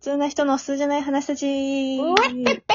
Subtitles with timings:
[0.00, 2.74] 普通な人の普通じゃない話たちうわっぺぺぺぺぺぺ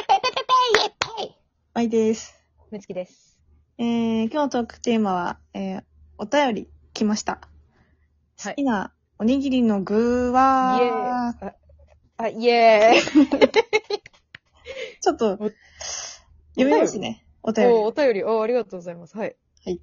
[0.79, 1.35] イエッペイ
[1.73, 2.35] まいです。
[2.69, 3.39] むつきです。
[3.79, 5.83] えー、今日のトークテーマは、えー、
[6.19, 7.41] お便り来ました。
[8.43, 11.35] 好きなおにぎりの具イエーイは、
[12.17, 13.41] あ、イエーイ
[15.01, 15.51] ちょっと、読
[16.57, 17.25] みますね。
[17.41, 19.17] お便おお便り、おありがとうございます。
[19.17, 19.35] はい。
[19.65, 19.81] り。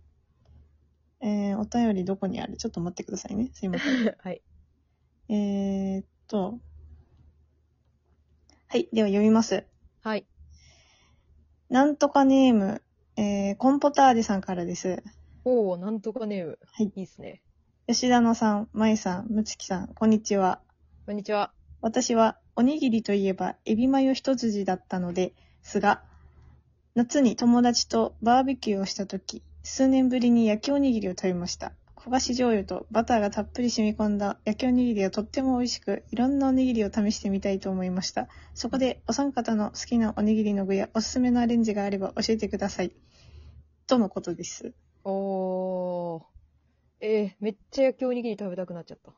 [1.21, 3.51] えー、お便りどこにあるちょっと待ってくださいね。
[3.53, 4.15] すいません。
[4.17, 4.43] はい。
[5.29, 6.61] えーっと、
[8.73, 9.67] はい、では読みます。
[10.03, 10.25] はい。
[11.69, 12.81] なんとかネーム、
[13.19, 15.03] えー、コンポタージュさんからです。
[15.45, 16.59] おおなんとかネーム。
[16.73, 17.43] はいいいっすね。
[17.87, 20.63] 吉田野さん、まいさん、むつきさん、こんにちは。
[21.05, 21.53] こんにちは。
[21.83, 26.03] 私はおにぎりといえばエビマヨ一筋だったのですが、
[26.95, 31.73] 夏に友達とバーベキューをした時、数年ぶりに焼きおにぎりを食べました。
[32.05, 38.27] 焦がし醤油とバターがたっぷり染み込んだ焼きおにぎりはとっても美味しく、いろんなおにぎりを試してみたいと思いました。
[38.55, 42.93] そこでお三方の好きなおにぎりの具やおすすめのアレンジがあれば教えてください。
[43.87, 44.73] とのことです。
[45.05, 46.23] おー。
[47.03, 49.13] えー、めっちゃ焼きおにぎり食べたくなっちゃった。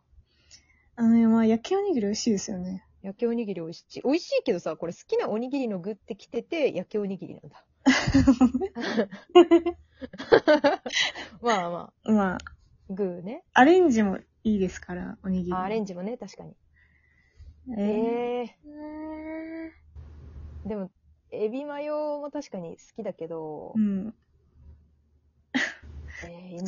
[0.97, 2.85] あのね、まあ焼きおにぎり美味しいですよね。
[3.01, 4.03] 焼きおにぎり美味しい。
[4.03, 7.65] 美味しいけどさ、これ好きなおにぎりの具ってきてて、焼きおにぎりなんだ。
[11.41, 12.39] まあままあ、あ、
[12.91, 13.45] 具ね。
[13.53, 15.53] アレンジもいいですから、おにぎり。
[15.53, 16.55] あアレンジもね、確かに。
[17.79, 20.91] ええー、でも、
[21.31, 24.15] エビマヨも確かに好きだけどー、うん。
[26.27, 26.67] えー、何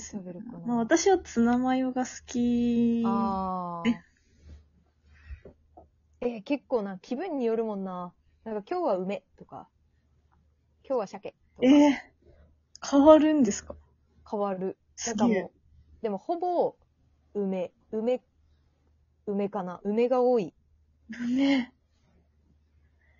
[0.00, 3.02] そうるかなまあ私はツナマヨが好き。
[3.06, 3.94] あー。
[6.20, 8.12] えー、結構な、気分によるもんな。
[8.44, 9.68] なんか今日は梅とか、
[10.84, 11.92] 今日は鮭とかえー、
[12.90, 13.76] 変わるんですか？
[14.28, 14.76] 変わる。
[15.06, 16.76] なんかもう。、でもほぼ
[17.34, 18.22] 梅、梅、
[19.26, 19.80] 梅かな。
[19.84, 20.54] 梅が多い。
[21.36, 21.72] ね。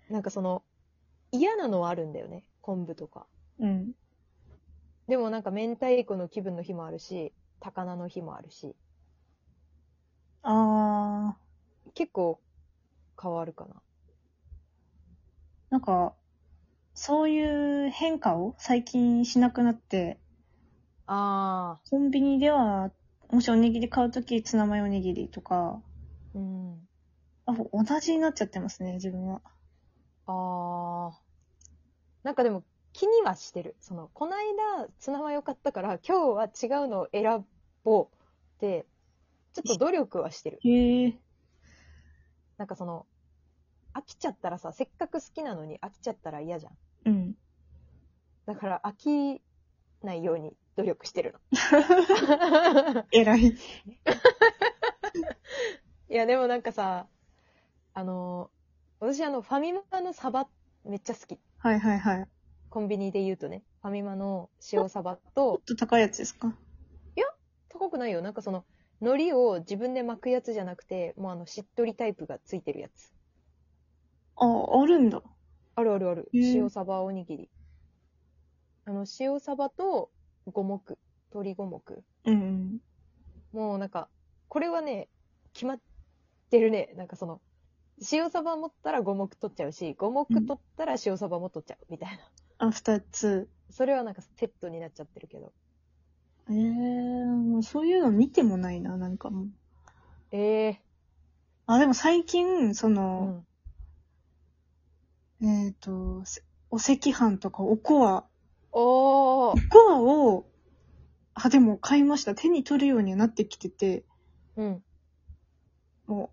[0.09, 0.63] なんかその、
[1.31, 2.43] 嫌なのはあるんだよね。
[2.61, 3.27] 昆布とか。
[3.59, 3.93] うん。
[5.07, 8.77] でもなんか明太子の気分の日もあるし、高菜の日もあるし、
[10.43, 11.37] あ
[11.93, 12.41] 結構
[13.21, 13.75] 変わるかな。
[13.75, 13.79] ー、
[15.71, 16.13] なんか、
[16.95, 20.19] そういう変化を最近しなくなって、
[21.11, 22.91] あコンビニでは、
[23.31, 26.87] もしおにぎり買うときツナマヨおにぎりとか、ー、うん。
[27.47, 29.41] あ、同じになっちゃってますね、自分は。
[30.27, 31.13] あー。
[32.23, 33.75] なんかでも気にはしてる。
[33.79, 34.45] その、こない
[34.77, 37.43] だツナマヨ買ったから今日は違うのを選
[37.83, 38.85] ぼうって、
[39.53, 40.59] ちょっと努力はしてる。
[40.63, 41.19] へえ。
[42.57, 43.07] なんかその、
[43.95, 46.73] 飽きちゃったらさ、せっかく好きなのに飽きちゃったら嫌じゃん。
[47.05, 47.33] うん。
[48.45, 49.41] だから飽き
[50.03, 51.39] ないように努力してるの。
[53.11, 53.55] 偉い。
[56.09, 57.07] いや、でもなんかさ、
[57.93, 60.47] あのー、私あの、ファミマのサバ
[60.83, 61.39] めっちゃ好き。
[61.59, 62.27] はいはいはい。
[62.69, 66.55] コンビニで言うとね、ファミマの塩サバちょとっ、と高いやつですか？
[67.69, 68.21] 高くないよ。
[68.21, 68.65] なんかその、
[68.99, 73.13] 海苔を自分で巻くやつじゃなくて、もうあの、しっとりタイプがついてるやつ。
[74.37, 75.21] あ、あるんだ。
[75.75, 76.33] あるあるある。
[76.53, 77.49] 塩サバおにぎり。
[78.85, 80.11] あの、塩サバと
[80.45, 80.81] 五目、
[81.31, 82.03] 鶏五目。
[82.25, 82.79] うん。
[83.51, 84.09] もうなんか、
[84.47, 85.09] これはね、
[85.53, 85.79] 決まっ
[86.49, 86.93] てるね。
[86.95, 87.41] なんかその、
[88.11, 92.31] 塩サバ持ったら五目取っちゃうし、五目取ったら塩サバも取っちゃうみたいな。
[92.59, 93.49] あ、二つ。
[93.69, 95.53] それはなんかセットになっちゃってるけど。
[96.49, 99.49] ええー、もうそういうの見てもないな、なんかもう。
[100.31, 100.81] ええ
[101.67, 102.89] あ、でも最近、そー。
[102.91, 103.45] うの、
[105.41, 105.47] ん。
[105.67, 108.28] えっ、と、せお赤飯とかおこわ、
[108.71, 110.45] おーおこわを、
[111.33, 112.35] あ、でも買いました。
[112.35, 114.05] 手に取るようにはなってきてて、
[114.55, 114.83] うん。
[116.05, 116.29] もう、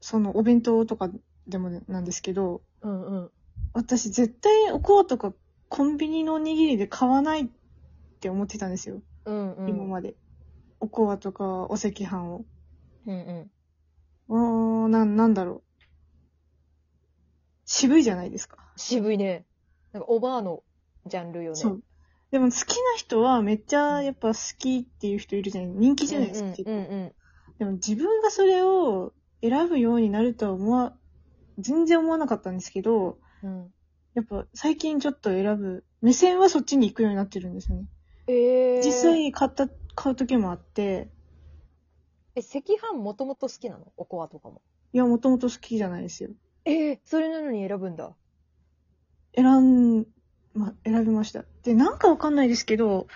[0.00, 1.10] そのお弁当とか
[1.46, 3.30] でもなんですけど、うんうん。
[3.72, 5.32] 私絶対おこわとか
[5.68, 7.48] コンビニのおにぎりで買わないっ
[8.20, 9.00] て思ってたんですよ。
[9.24, 9.68] うんうん。
[9.68, 10.14] 今まで。
[10.80, 12.44] おこわとかお赤飯を。
[13.06, 13.50] うん
[14.28, 14.84] うん。
[14.84, 15.62] うーん、なん、なんだろう。
[17.64, 18.58] 渋いじゃないですか。
[18.76, 19.44] 渋いね。
[19.92, 20.62] なんかおばあの
[21.06, 21.56] ジャンルよね。
[21.56, 21.82] そう。
[22.30, 27.12] でも好きな人はめっちゃやっぱ好きっていう人いるじゃない人気じゃないですか、うん結構うんうん
[27.58, 30.94] でも自分がそれを選ぶようになるとは思わ、
[31.58, 33.50] 全然思わなかったんですけど、うん。
[33.50, 33.72] うん。
[34.14, 37.84] やっぱ最近ちょっと選ぶ、目線はそっちに行くようになってるんですよね。
[38.26, 38.84] ええー。
[38.84, 41.08] 実際買った、買う時もあって、
[42.34, 43.90] え、赤飯もともと好きなの？
[43.96, 44.60] おこわとかも。
[44.92, 46.30] いや、もともと好きじゃないですよ。
[46.66, 48.14] ええそれなのに選ぶんだ。
[49.34, 50.06] 選ん、
[50.56, 51.44] ま、選びました。
[51.62, 53.06] で、なんかわかんないですけど、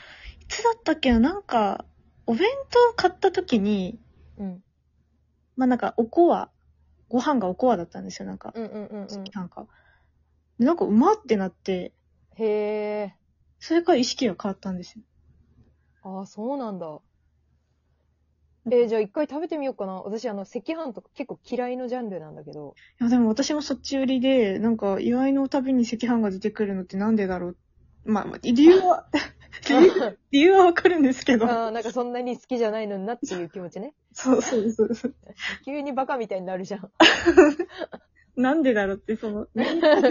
[0.41, 1.85] いつだったっけな、なんか、
[2.27, 3.99] お弁当買った時に、
[4.39, 4.65] うん。
[5.57, 6.51] まあ、なんか、おこわ
[7.09, 8.53] ご飯がおこわだったんですよ、なんか。
[8.55, 9.25] うんうんうんうん。
[9.33, 9.67] なんか。
[10.59, 11.93] でなんかうまってなって、
[12.37, 13.17] へえ。
[13.59, 15.05] それから意識が変わったんですよ。
[16.03, 17.01] ああ、そうなんだ。
[18.71, 19.95] えーじゃあ一回食べてみようかな。
[19.95, 22.75] 私、あの、赤飯とか結構嫌いのジャンルなんだけど。
[23.01, 27.57] いや、でも私もそっち寄りで、なんか、祝いのたびに赤飯が出てくるのってなんでだろう。
[28.05, 29.07] まあ、まあ理由は、
[29.69, 31.47] 理由理由はわかるんですけど。
[31.47, 33.95] あーなんかそんなに好きじゃないのになっていう気持ちね。
[34.13, 35.15] そうそうそうそう。
[35.65, 36.81] 急にバカみたいになるじゃん。
[36.83, 36.91] も
[38.37, 39.47] なんでだろうって、その、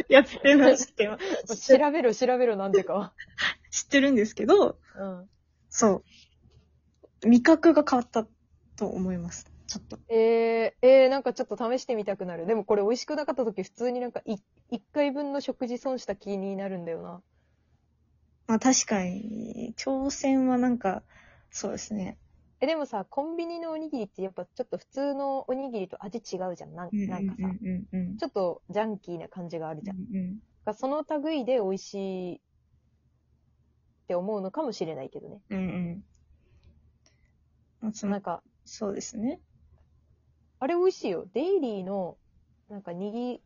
[0.09, 1.09] やつっていうのは知って
[1.77, 3.13] 調べろ、調べろ、なんでかは。
[3.71, 5.29] 知ってるんですけど、うん。
[5.69, 6.03] そ
[7.23, 7.27] う。
[7.27, 8.27] 味覚が変わった
[8.79, 9.51] と思います。
[9.67, 9.99] ちょっと。
[10.07, 12.45] えー、えー、なんかちょっと試してみたくなる。
[12.45, 14.37] でもこれ美味しくなかった時普通になんかい
[14.71, 17.21] 一回分の食事損した気になるんだよな。
[18.47, 21.03] まあ確かに、挑戦はなんか、
[21.51, 22.17] そうですね。
[22.61, 26.73] え、でもさ、コンビニのおにぎりってやっぱちょっと普通のおにぎりと味違うじゃん。
[26.73, 27.39] なんうんなんかさ。
[28.19, 29.97] ちょっとジャンキーな感じがあるじゃん。
[29.97, 30.39] うんうん
[30.75, 32.39] その類で美味しいっ
[34.07, 35.41] て思うのかもしれないけどね。
[35.49, 36.03] うん
[37.81, 38.09] うん。
[38.09, 39.41] なんか、そうですね。
[40.61, 41.25] あれ美味しいよ。
[41.33, 42.17] デイリーの、
[42.67, 43.41] なんか握り、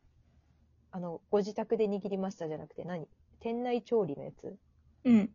[0.92, 3.08] あの、ご自宅で握りましたじゃなくて何？
[3.40, 4.58] 店内調理のやつ？
[5.06, 5.34] うん。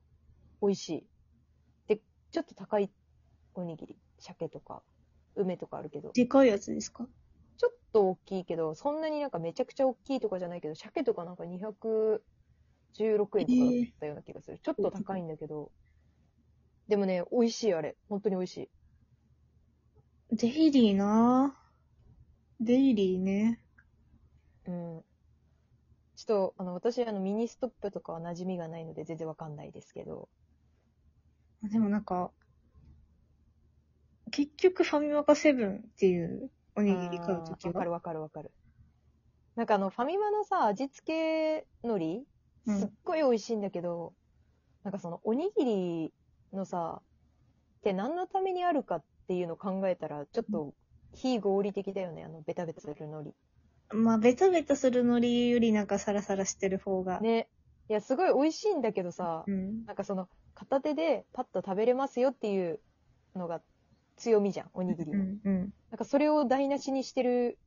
[0.62, 1.06] 美味しい。
[1.88, 2.00] で、
[2.32, 2.90] ちょっと高い
[3.54, 3.98] おにぎり。
[4.18, 4.82] 鮭とか、
[5.36, 6.12] 梅とかあるけど。
[6.14, 7.08] でかいやつですか？
[7.58, 12.22] ちょっと大きいけど、そんなになんかめちゃくちゃ大きいとかじゃないけど、鮭とかなんか216
[13.16, 14.58] 円とかだったような気がする。
[14.62, 15.72] ちょっと高いんだけど。
[16.88, 17.96] でもね、美味しいあれ。
[18.08, 18.70] 本当に美味しい。
[20.32, 22.64] デイリーなぁ。
[22.64, 23.60] デイリーね。
[24.66, 25.04] うん。
[26.16, 30.28] ちょっと、あの、私、あの、ミニストップとかは馴染みがないので全然わかんないですけど。
[31.62, 32.32] でもなんか、
[34.30, 37.72] 結局ファミマかセブンっていうおにぎり買うときは？
[37.72, 38.52] あーわかるわかるわかる。
[39.56, 41.04] なんかあの、ファミマのさ、味付
[41.62, 41.92] け海
[42.66, 44.14] うん苔すっごい美味しいんだけど、
[44.84, 46.14] なんかその、おにぎり
[46.52, 50.74] のさ、って何のためにあるかっていうのを考えたら、ちょっと、
[51.14, 53.34] 非合理的だよね、あの、ベタベタする海
[53.90, 57.18] まあ、ベタベタするのりよりなんかサラサラしてる方が。
[57.18, 57.28] 苔。
[57.28, 57.48] ね。
[57.88, 59.84] いや、すごい美味しいんだけどさ、うん。
[59.86, 62.80] なんかその、片手でパッと食べれますよっていう
[63.34, 63.62] のが
[64.16, 65.18] 強みじゃん、おにぎりの。
[65.18, 65.38] うん。
[65.44, 65.70] うん。
[65.90, 67.58] なんかそれを台無しにしてる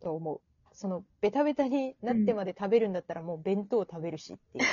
[0.00, 0.40] と思う。
[0.72, 4.64] その、ベタベタになってまで食べるんだったらもう弁当食べるしっていう。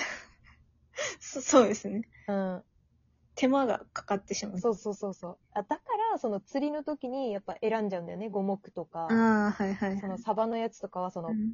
[1.20, 2.02] そそうですね。
[2.28, 2.64] うん。
[3.36, 4.60] 手間がかかってしまう。
[4.60, 5.38] そうそうそうそう。
[5.54, 8.30] あ、だから、その釣りの時にやっぱ選んじゃうんだよね。
[8.30, 10.00] 五目とか、ああ、はいはいはい。
[10.00, 11.54] そのサバのやつとかはその、うん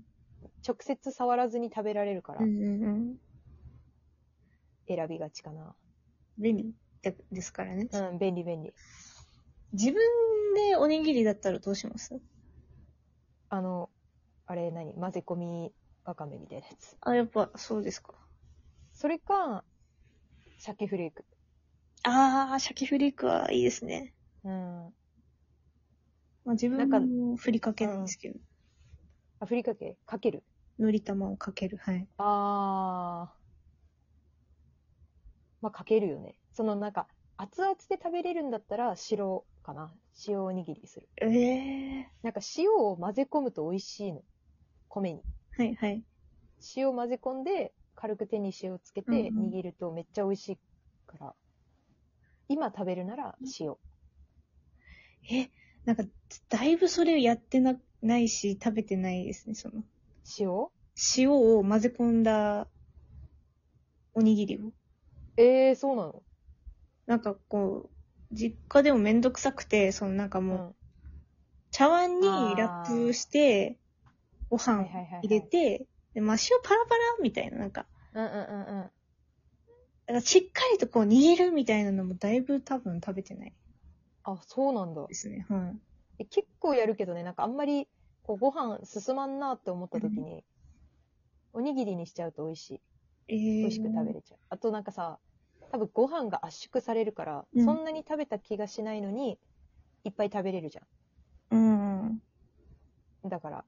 [0.65, 3.15] 直接触らずに食べられるからうんうんうん。
[4.87, 5.75] 選びがちかな。
[6.37, 7.89] 便利でですからね。
[7.91, 8.73] うん、便利便利。
[9.73, 9.95] 自分
[10.55, 12.17] でおにぎりだったらどうします？
[13.49, 13.89] あの、
[14.45, 14.93] あれ何？
[14.93, 15.73] 混ぜ込み
[16.05, 16.95] わかめみたいなやつ。
[17.01, 18.13] あ、やっぱそうですか。
[18.93, 19.65] それか、
[20.57, 21.25] 鮭フレーク。
[22.09, 24.13] ああ、鮭フレークはいいですね。
[24.43, 24.93] うん。
[26.43, 28.39] まあ、自分なんかもふりかけなんですけど、
[29.39, 29.97] あ、ふりかけ？
[30.05, 30.43] かける？
[30.79, 31.77] のり玉をかける。
[31.77, 32.07] はい。
[32.17, 33.39] あー。
[35.61, 36.35] まあ、かけるよね。
[36.53, 37.07] そのなんか、
[37.37, 39.93] 熱々で食べれるんだったら白かな。
[40.27, 41.09] 塩おにぎりする。
[41.21, 44.23] ええなんか塩を混ぜ込むと美味しいの。
[44.89, 45.25] 米に。
[45.57, 45.63] ー。
[45.63, 46.03] はいはい。
[46.75, 50.59] 塩混ぜ込んで、軽く手に塩つけてうんうん握るとめっちゃ美味しい
[51.07, 51.35] から。
[52.49, 53.75] 今食べるなら塩。
[55.31, 55.49] え、
[55.85, 56.03] なんか、
[56.49, 59.83] だいぶそれをやってな、ないし、食べてないですね、その。
[60.39, 60.67] 塩？
[61.15, 62.67] 塩を混ぜ込んだ
[64.15, 64.71] おにぎりを。
[65.37, 66.23] えー、そうなの？
[67.05, 67.89] なんかこ
[68.31, 70.75] う、実家でもめんどくさくて、そのなんかもう、うん。
[71.69, 73.77] 茶碗にラップして、
[74.49, 74.87] ご飯
[75.21, 78.91] 入れて、で、まあ、塩パラパラみたいな、なんか、うんうんうんうん。
[80.09, 83.53] だからしっかりとこう握るみたいなのもだいぶ多分食べてない
[84.23, 85.13] あ、そうなんだで。
[85.15, 85.45] すね。
[85.49, 85.79] はい。
[86.19, 87.87] え結構やるけどね、なんかあんまり
[88.21, 90.43] こうご飯進まんなって思った時に、
[91.53, 92.81] おにぎりにしちゃうと美味しい。
[93.27, 94.39] えー、美味しく食べれちゃう。
[94.49, 95.19] あとなんかさ、
[95.69, 99.39] 多分ご飯が圧縮されるから、うんそんなに食べた気がしないのに、
[100.05, 100.83] いっぱい食べれるじゃ
[101.51, 102.21] うん。
[103.25, 103.29] ん。
[103.29, 103.65] だから。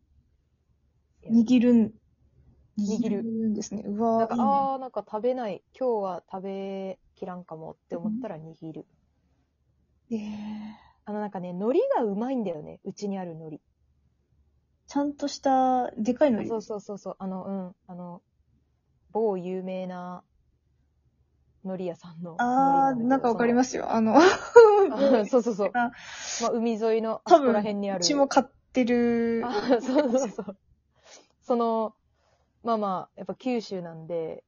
[1.32, 1.94] 握るん、
[2.78, 3.84] 握るんですね。
[3.86, 5.64] うなんか、あー、なんか食べない。
[5.78, 8.86] 今日は食べきらんかもって思ったら握る。
[10.12, 12.80] えーあのなんかね、海苔がうまいんだよね。
[12.84, 13.60] うちにある海苔。
[14.88, 17.16] ちゃんとした、でかいのそうそうそうそう。
[17.20, 17.76] あの、うん。
[17.88, 18.22] あの、
[19.12, 20.24] 某有名な
[21.64, 22.36] 海苔屋さんの。
[22.38, 23.56] あー、なんかわかりす。
[23.56, 23.92] ますよ。
[23.92, 24.22] あの、あ
[25.30, 25.72] そうそうそう。
[25.74, 25.92] あ
[26.42, 28.06] まあ、海沿いのあそこら辺にある。
[28.06, 29.42] うちも買っってる。
[29.44, 30.58] あ、そうそうそう。
[31.42, 31.96] その、
[32.64, 34.44] まあまあ、やっぱ九州なんで、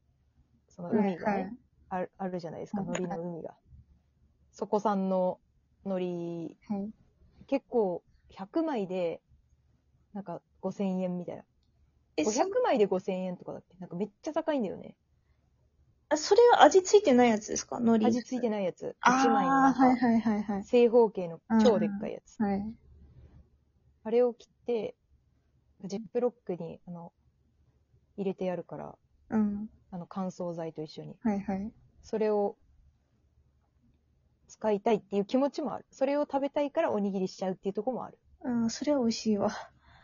[0.70, 1.58] その海がね、はいはい
[1.90, 3.56] あるあるじゃないですか、はい海苔の海が。
[4.52, 5.42] そこ産の
[5.86, 6.94] 海苔、はい。
[7.48, 9.22] 結構100枚で、
[10.14, 11.46] なんか5000円みたいな。
[12.18, 13.76] え、そ500枚で5000円とかだっけ？
[13.80, 14.96] なんかめっちゃ高いんだよね。
[16.10, 17.78] あそれは味ついてないやつですか？
[17.78, 18.06] 海苔。
[18.08, 18.66] 味ついてない。
[18.66, 18.96] やつ。
[19.02, 20.64] あ1枚のなあ、んかはいはいはいはい。
[20.64, 22.40] 正方形の超でっかいやつ。
[22.40, 22.76] はい。
[24.04, 24.96] あれを切って、
[25.86, 27.14] ジップロックに、あの、
[28.18, 28.96] 入れてやるから、
[29.30, 29.70] うん。
[29.92, 31.18] あの、乾燥剤と一緒に。
[31.22, 31.72] はいはい。
[32.02, 32.58] それを
[34.48, 35.86] 使いたいっていう気持ちもある。
[35.92, 38.20] それを食べたいからおにぎりしちゃうっていうところもある。
[38.44, 39.52] うん、それは美味しいわ。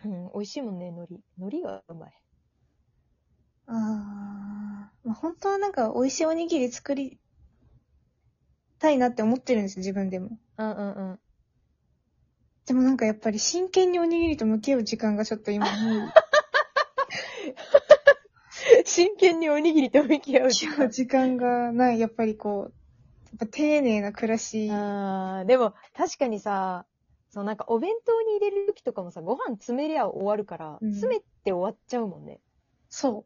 [0.05, 1.15] うん、美味しいもんね、海苔。
[1.37, 2.13] 海苔がうまい。
[3.67, 4.91] ああ。
[5.03, 7.19] まあ、本当はなんか美味しいおにぎり作り
[8.79, 10.37] たいなって思ってるんですよ、自分でも。
[10.57, 11.19] うんうんうん。
[12.65, 15.65] でもなんかやっぱり真剣におにぎりと向き合う時間がちょっと今。
[18.89, 21.99] 真剣におにぎりと向き合う向き合う時間がない。
[21.99, 22.73] やっぱりこう、
[23.25, 24.67] やっぱ丁寧な暮らし。
[24.71, 26.87] あーでも、確かにさ、
[27.29, 32.39] そうなんかお弁当に入れる時とかもさ、ご飯詰めりゃ終わるから、うん詰めて終わっちゃうもんね。
[32.89, 33.25] そ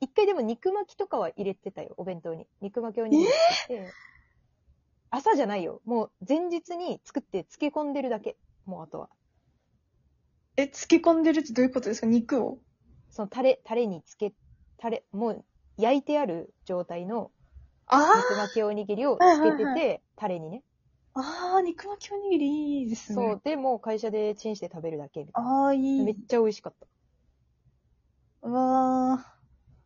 [0.00, 2.46] 一回でも肉巻きとかは入れてたよ、お弁当に。
[2.62, 3.92] 肉巻きおにぎり作って。
[5.10, 5.82] 朝じゃないよ。
[5.84, 8.38] もう前日に作って漬け込んでるだけ。
[8.64, 9.06] もうあとは。
[9.06, 9.10] う。
[10.56, 12.06] え、漬け込んでるってどういうことですか？
[12.06, 12.58] 肉を？
[13.10, 14.32] そのタレ、タレにつけ、
[14.80, 15.44] タレ、もう
[15.76, 17.30] 焼いてある状態の
[17.88, 20.62] あ肉巻きおにぎりをつけてて、はいはいタレにね。
[21.14, 23.16] あ、ああ、肉巻きおにぎりいいですね。
[23.18, 23.40] そう。
[23.44, 26.04] で、もう会社でチンして食べるだけみたいああ、いな。
[26.04, 26.16] めっい。
[26.28, 26.86] ちゃ美味しかった。
[28.42, 29.36] うわあ。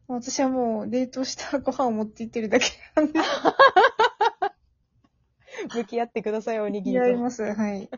[0.09, 3.21] 私はもう冷凍したご飯を持って行ってるだけなんで。
[5.73, 7.09] 向き合ってください、おにぎりと。
[7.09, 7.43] やります。
[7.43, 7.89] はい。